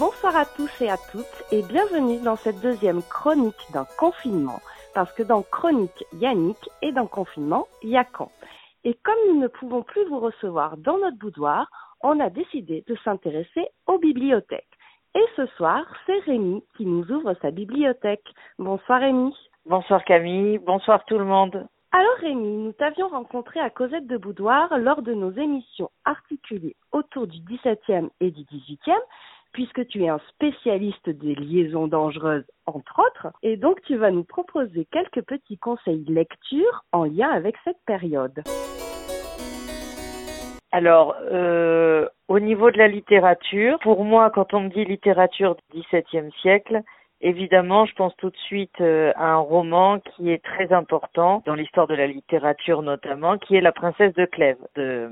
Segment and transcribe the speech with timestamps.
[0.00, 4.60] Bonsoir à tous et à toutes et bienvenue dans cette deuxième chronique d'un confinement.
[4.94, 8.32] Parce que dans chronique, Yannick et dans confinement, Yacan.
[8.84, 11.70] Et comme nous ne pouvons plus vous recevoir dans notre boudoir,
[12.00, 14.64] on a décidé de s'intéresser aux bibliothèques.
[15.14, 18.24] Et ce soir, c'est Rémi qui nous ouvre sa bibliothèque.
[18.58, 19.36] Bonsoir Rémi.
[19.66, 21.68] Bonsoir Camille, bonsoir tout le monde.
[21.92, 27.26] Alors Rémi, nous t'avions rencontré à Cosette de Boudoir lors de nos émissions articulées autour
[27.26, 28.94] du 17e et du 18e
[29.52, 34.24] puisque tu es un spécialiste des liaisons dangereuses, entre autres, et donc tu vas nous
[34.24, 38.42] proposer quelques petits conseils de lecture en lien avec cette période.
[40.72, 45.80] Alors, euh, au niveau de la littérature, pour moi, quand on me dit littérature du
[45.80, 46.82] XVIIe siècle,
[47.22, 51.54] Évidemment, je pense tout de suite euh, à un roman qui est très important dans
[51.54, 55.08] l'histoire de la littérature notamment, qui est La princesse de Clèves de euh,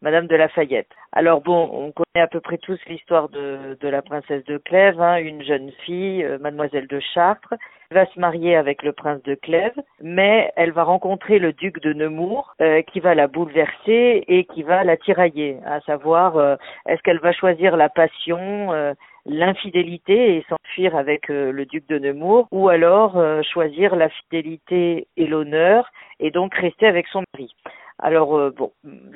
[0.00, 0.88] Madame de Lafayette.
[1.12, 4.98] Alors bon, on connaît à peu près tous l'histoire de, de la princesse de Clèves,
[4.98, 7.54] hein, une jeune fille, euh, Mademoiselle de Chartres,
[7.90, 11.92] va se marier avec le prince de Clèves, mais elle va rencontrer le duc de
[11.92, 12.54] Nemours
[12.90, 17.76] qui va la bouleverser et qui va la tirailler, à savoir est-ce qu'elle va choisir
[17.76, 18.94] la passion
[19.26, 25.06] l'infidélité et s'enfuir avec euh, le duc de Nemours, ou alors euh, choisir la fidélité
[25.16, 27.54] et l'honneur et donc rester avec son mari.
[27.98, 28.72] Alors euh, bon,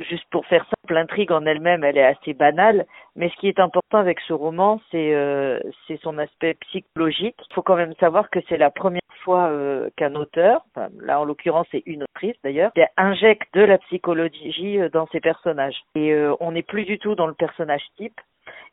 [0.08, 3.58] juste pour faire simple, l'intrigue en elle-même, elle est assez banale, mais ce qui est
[3.58, 5.12] important avec ce roman, c'est
[5.88, 7.36] c'est son aspect psychologique.
[7.50, 9.50] Il faut quand même savoir que c'est la première fois
[9.96, 10.64] qu'un auteur,
[11.00, 15.82] là en l'occurrence c'est une autrice d'ailleurs, injecte de la psychologie dans ses personnages.
[15.96, 18.20] Et on n'est plus du tout dans le personnage type,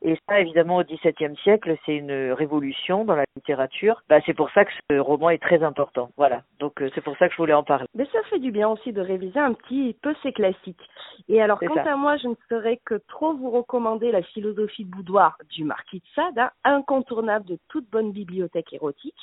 [0.02, 4.02] et ça, évidemment, au XVIIe siècle, c'est une révolution dans la littérature.
[4.10, 6.10] Bah, c'est pour ça que ce roman est très important.
[6.18, 6.44] Voilà.
[6.60, 7.86] Donc, euh, c'est pour ça que je voulais en parler.
[7.96, 10.90] Mais ça fait du bien aussi de réviser un petit peu ces classiques.
[11.30, 14.90] Et alors, quant à moi, je ne saurais que trop vous recommander la philosophie de
[14.90, 19.16] boudoir du Marquis de Sade, hein, incontournable de toute bonne bibliothèque érotique.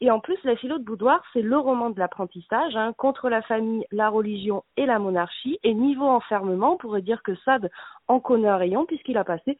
[0.00, 3.42] Et en plus, la philo de boudoir, c'est le roman de l'apprentissage, hein, contre la
[3.42, 5.58] famille, la religion et la monarchie.
[5.62, 7.70] Et niveau enfermement, on pourrait dire que Sade
[8.08, 9.58] en connaît un rayon puisqu'il a passé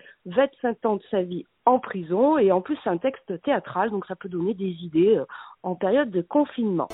[0.62, 4.06] 25 ans de sa vie en prison et en plus c'est un texte théâtral donc
[4.06, 5.24] ça peut donner des idées euh,
[5.62, 6.88] en période de confinement.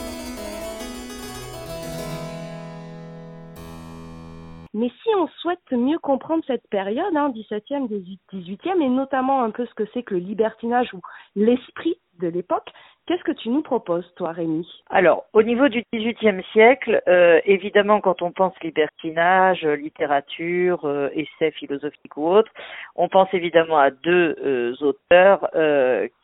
[4.74, 7.88] Mais si on souhaite mieux comprendre cette période, hein, 17e,
[8.32, 11.00] 18e, et notamment un peu ce que c'est que le libertinage ou
[11.36, 12.70] l'esprit de l'époque,
[13.06, 14.64] Qu'est-ce que tu nous proposes, toi, Rémi?
[14.88, 21.50] Alors, au niveau du XVIIIe siècle, euh, évidemment, quand on pense libertinage, littérature, euh, essais
[21.50, 22.52] philosophiques ou autres,
[22.94, 25.48] on pense évidemment à deux euh, auteurs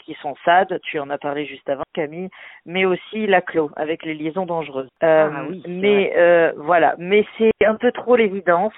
[0.09, 2.31] qui sont Sade, tu en as parlé juste avant, Camille,
[2.65, 4.89] mais aussi Laclos, avec les liaisons dangereuses.
[5.03, 6.15] ah, oui, mais
[6.57, 8.73] voilà, mais c'est un peu trop l'évidence,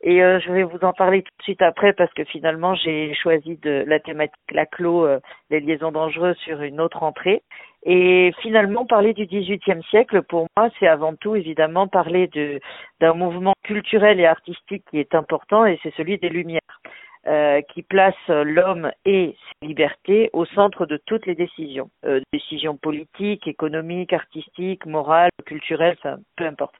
[0.00, 3.58] et je vais vous en parler tout de suite après parce que finalement, j'ai choisi
[3.58, 5.06] de la thématique Laclos,
[5.50, 7.42] les liaisons dangereuses sur une autre entrée.
[7.84, 12.30] Et finalement, parler du XVIIIe siècle, pour moi, c'est avant tout évidemment parler
[13.00, 16.60] d'un mouvement culturel et artistique qui est important, et c'est celui des Lumières,
[17.26, 22.76] euh, qui place l'homme et ses libertés au centre de toutes les décisions, euh, décisions
[22.76, 25.98] politiques, économiques, artistiques, morales, culturelles,
[26.36, 26.74] peu importe.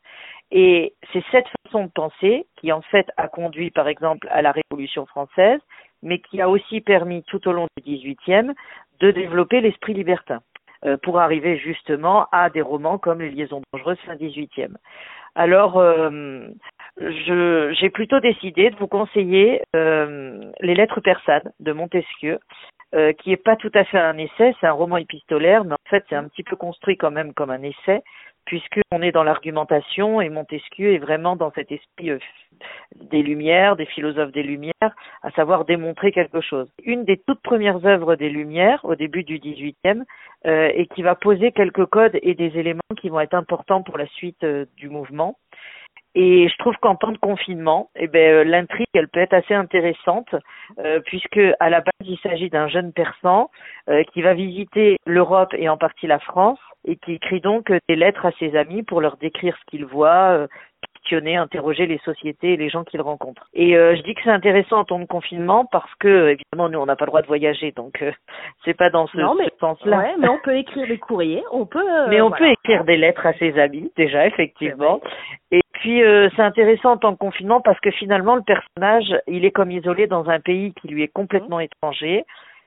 [0.51, 4.53] Et c'est cette façon de penser qui, en fait, a conduit, par exemple, à la
[4.53, 5.61] Révolution française,
[6.03, 8.53] mais qui a aussi permis, tout au long du XVIIIe,
[9.01, 10.41] de développer l'esprit libertin.
[10.87, 14.77] Euh, pour arriver justement à des romans comme Les Liaisons dangereuses fin 18e.
[15.35, 16.49] Alors, euh,
[16.99, 22.39] j'ai plutôt décidé de vous conseiller euh, Les Lettres persanes de Montesquieu,
[23.19, 26.05] qui est pas tout à fait un essai, c'est un roman épistolaire, mais en fait
[26.09, 28.03] c'est un petit peu construit quand même comme un essai,
[28.47, 32.11] puisqu'on est dans l'argumentation et Montesquieu est vraiment dans cet esprit
[32.97, 34.73] des Lumières, des philosophes des Lumières,
[35.23, 36.69] à savoir démontrer quelque chose.
[36.85, 40.05] Une des toutes premières œuvres des Lumières, au début du XVIIIe,
[40.47, 43.99] euh, et qui va poser quelques codes et des éléments qui vont être importants pour
[43.99, 45.37] la suite euh, du mouvement.
[46.15, 49.55] Et je trouve qu'en temps de confinement, eh ben, euh, l'intrigue, elle peut être assez
[49.55, 50.35] intéressante,
[51.05, 53.51] puisque à la base, il s'agit d'un jeune persan
[54.13, 58.27] qui va visiter l'Europe et en partie la France, et qui écrit donc des lettres
[58.27, 60.47] à ses amis pour leur décrire ce qu'il voit,
[61.01, 63.49] questionner, interroger les sociétés et les gens qu'il rencontre.
[63.55, 66.79] Et euh, je dis que c'est intéressant en temps de confinement parce que évidemment nous
[66.79, 68.13] on n'a pas le droit de voyager donc euh,
[68.65, 69.19] c'est pas dans ce,
[69.59, 69.99] sens-là.
[69.99, 71.79] Ouais, mais on peut écrire des courriers, on peut.
[71.79, 75.01] Euh, mais on peut écrire des lettres à ses amis déjà effectivement.
[75.51, 76.03] Et puis
[76.37, 80.07] c'est intéressant en temps de confinement parce que finalement le personnage il est comme isolé
[80.07, 82.25] dans un pays qui lui est complètement étranger.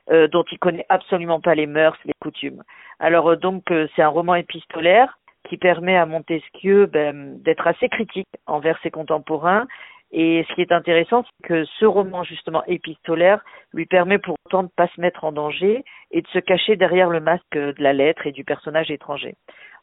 [0.10, 2.64] dont il connaît absolument pas les mœurs, les coutumes.
[3.00, 3.64] Alors donc
[3.96, 5.18] c'est un roman épistolaire
[5.48, 9.68] qui permet à Montesquieu ben, d'être assez critique envers ses contemporains
[10.12, 13.44] Et ce qui est intéressant, c'est que ce roman justement épistolaire
[13.74, 16.76] lui permet pour autant de ne pas se mettre en danger et de se cacher
[16.76, 19.36] derrière le masque de la lettre et du personnage étranger.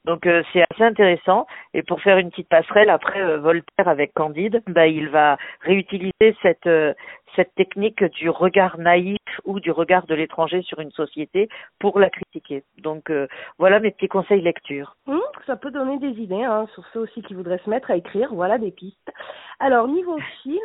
[0.05, 1.47] Donc euh, c'est assez intéressant.
[1.75, 6.37] Et pour faire une petite passerelle, après euh, Voltaire avec Candide, bah, il va réutiliser
[6.43, 6.95] cette euh,
[7.37, 11.49] cette technique du regard naïf ou du regard de l'étranger sur une société
[11.79, 12.65] pour la critiquer.
[12.79, 13.13] Donc
[13.57, 14.97] voilà mes petits conseils lecture.
[15.07, 17.97] Mmh, ça peut donner des idées hein, sur ceux aussi qui voudraient se mettre à
[17.97, 18.31] écrire.
[18.33, 19.13] Voilà des pistes.
[19.61, 20.59] Alors niveau film,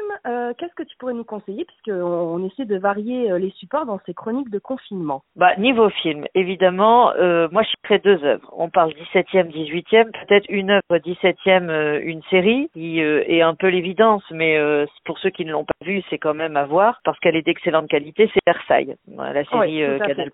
[0.57, 4.13] qu'est-ce que tu pourrais nous conseiller puisqu'on on essaie de varier les supports dans ces
[4.13, 5.21] chroniques de confinement?
[5.35, 7.11] Bah niveau film, évidemment,
[7.51, 8.49] moi je ferai deux œuvres.
[8.55, 13.41] On parle 17 17e, 18e, peut-être une œuvre 17e, euh, une série, qui euh, est
[13.41, 16.57] un peu l'évidence, mais euh, pour ceux qui ne l'ont pas vue, c'est quand même
[16.57, 20.31] à voir, parce qu'elle est d'excellente qualité, c'est Versailles, la série Canal+.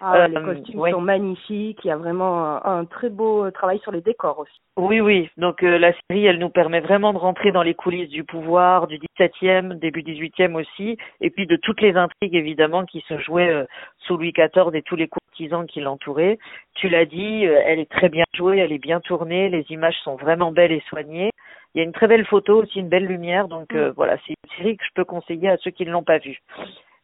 [0.00, 4.00] Ah, les costumes sont magnifiques, il y a vraiment un, très beau travail sur les
[4.00, 4.60] décors aussi.
[4.76, 8.22] Oui, oui, donc la série, elle nous permet vraiment de rentrer dans les coulisses du
[8.22, 13.18] pouvoir, du 17e, début 18e aussi, et puis de toutes les intrigues évidemment qui se
[13.18, 13.66] jouaient
[13.98, 16.38] sous Louis XIV et tous les courtisans qui l'entouraient.
[16.74, 20.14] Tu l'as dit, elle est très bien jouée, elle est bien tournée, les images sont
[20.14, 21.30] vraiment belles et soignées.
[21.74, 23.92] Il y a une très belle photo aussi, une belle lumière, donc euh, mm.
[23.96, 26.38] voilà, c'est une série que je peux conseiller à ceux qui ne l'ont pas vue.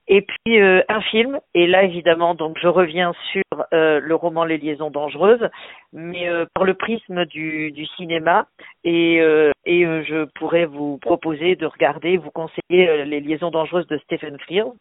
[0.06, 3.42] Et puis euh, un film, et là évidemment, donc je reviens sur
[3.72, 5.48] euh, le roman Les liaisons dangereuses,
[5.92, 8.46] mais par le prisme du, du cinéma,
[8.84, 9.16] et,
[9.64, 14.72] et je pourrais vous proposer de regarder, vous conseiller Les liaisons dangereuses de Stephen Frears.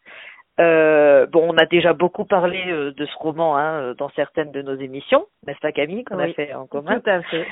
[0.60, 4.62] Euh, bon, on a déjà beaucoup parlé euh, de ce roman hein, dans certaines de
[4.62, 7.46] nos émissions, n'est-ce pas Camille, qu'on a fait en commun Tout à fait.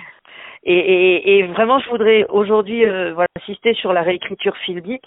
[0.64, 5.04] Et, et, et vraiment, je voudrais aujourd'hui euh, voilà, insister sur la réécriture filmique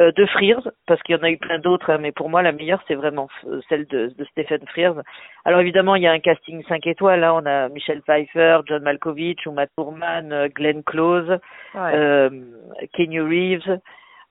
[0.00, 2.40] euh, de Frears, parce qu'il y en a eu plein d'autres, hein, mais pour moi,
[2.40, 3.28] la meilleure, c'est vraiment
[3.68, 5.02] celle de, de, Stephen Frears.
[5.44, 7.20] Alors évidemment, il y a un casting 5 étoiles.
[7.20, 11.38] Là, on a Michel Pfeiffer, John Malkovich, Uma Thurman, Glenn Close,
[11.74, 12.30] ouais.
[12.94, 13.78] Kenny Reeves.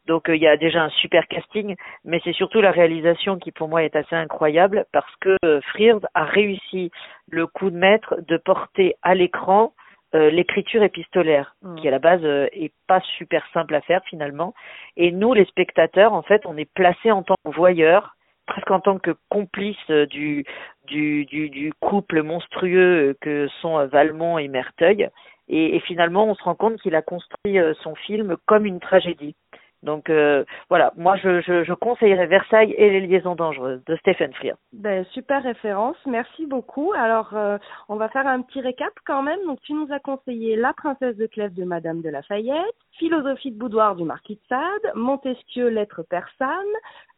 [0.05, 3.51] Donc euh, il y a déjà un super casting, mais c'est surtout la réalisation qui
[3.51, 6.91] pour moi est assez incroyable parce que euh, Frears a réussi
[7.29, 9.73] le coup de maître de porter à l'écran
[10.15, 11.75] euh, l'écriture épistolaire, mm.
[11.75, 14.53] qui à la base est pas super simple à faire finalement.
[14.97, 18.15] Et nous, les spectateurs, en fait, on est placés en tant que voyeurs,
[18.45, 20.45] presque en tant que complices du,
[20.85, 25.09] du, du, du couple monstrueux que sont Valmont et Merteuil.
[25.47, 29.35] Et, et finalement, on se rend compte qu'il a construit son film comme une tragédie.
[29.83, 34.57] Donc euh, voilà, moi je, conseillerais Versailles et les liaisons dangereuses de Stephen Frears.
[34.71, 36.93] Ben, super référence, merci beaucoup.
[36.93, 37.57] Alors euh,
[37.89, 39.39] on va faire un petit récap quand même.
[39.45, 43.57] Donc tu nous as conseillé La princesse de Clèves de Madame de Lafayette, Philosophie de
[43.57, 46.49] boudoir du Marquis de Sade, Montesquieu, Lettres persanes,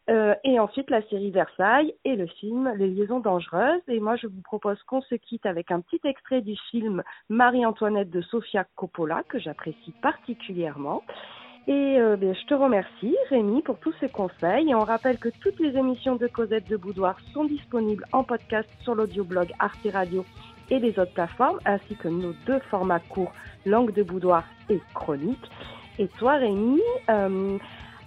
[0.07, 3.81] euh, et ensuite la série Versailles et le film Les liaisons dangereuses.
[3.87, 8.11] Et moi, je vous propose qu'on se quitte avec un petit extrait du film Marie-Antoinette
[8.11, 11.01] de Sofia Coppola, que j'apprécie particulièrement.
[11.67, 14.69] Et euh, ben, je te remercie, Rémi, pour tous ces conseils.
[14.69, 18.69] Et on rappelle que toutes les émissions de Cosette de Boudoir sont disponibles en podcast
[18.81, 20.23] sur l'audioblog Arte Radio
[20.69, 23.33] et les autres plateformes, ainsi que nos deux formats courts,
[23.65, 25.49] Langue de Boudoir et Chronique.
[25.97, 27.57] Et toi, Rémi, euh,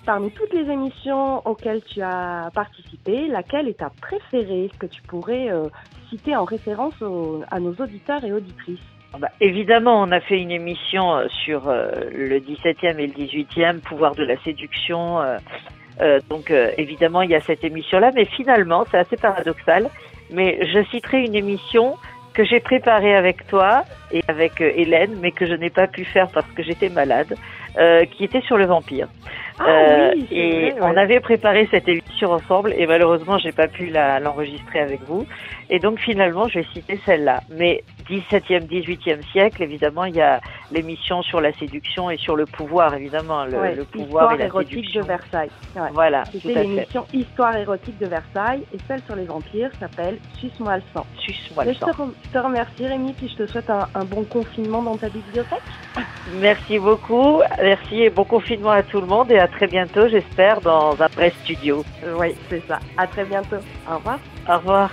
[0.06, 5.50] parmi toutes les émissions auxquelles tu as participé, laquelle est ta préférée que tu pourrais
[5.50, 5.66] euh,
[6.10, 6.94] citer en référence
[7.50, 8.78] à nos auditeurs et auditrices?
[9.16, 13.80] Bah, évidemment, on a fait une émission euh, sur euh, le 17e et le 18e,
[13.80, 15.20] pouvoir de la séduction.
[15.20, 19.90] Euh, donc évidemment, il y a cette émission-là, mais finalement, c'est assez paradoxal.
[20.30, 21.96] Mais je citerai une émission
[22.34, 26.28] que j'ai préparée avec toi et avec Hélène, mais que je n'ai pas pu faire
[26.28, 27.34] parce que j'étais malade,
[28.12, 29.08] qui était sur le vampire.
[29.58, 34.78] Ah, oui, et on avait préparé cette émission ensemble et malheureusement j'ai pas pu l'enregistrer
[34.78, 35.26] avec vous.
[35.70, 37.42] Et donc finalement je vais citer celle-là.
[37.50, 40.40] Mais 17e, 18e siècle, évidemment, il y a
[40.72, 44.94] l'émission sur la séduction et sur le pouvoir, évidemment, le, le pouvoir et la érotique
[44.94, 45.50] de Versailles.
[45.92, 46.24] Voilà.
[46.32, 51.06] C'était l'émission Histoire érotique de Versailles et celle sur les vampires s'appelle Suce-moi le sang.
[51.18, 51.86] Suce-moi le sang.
[51.88, 55.62] Je te, remercie Rémi, puis je te souhaite un, un bon confinement dans ta bibliothèque.
[56.40, 60.60] Merci beaucoup, merci et bon confinement à tout le monde et à très bientôt, j'espère,
[60.60, 61.84] dans un vrai studio.
[62.18, 62.78] Oui, c'est ça.
[62.96, 63.56] À très bientôt.
[63.90, 64.18] Au revoir.
[64.48, 64.90] Au revoir.